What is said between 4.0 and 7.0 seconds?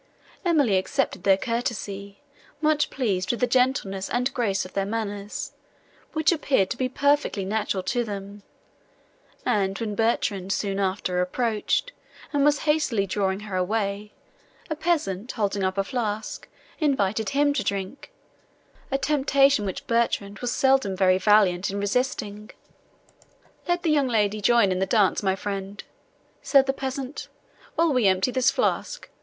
and grace of their manners, which appeared to be